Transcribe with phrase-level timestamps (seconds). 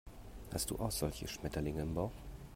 [0.51, 2.11] Hast du auch solche Schmetterlinge im Bauch?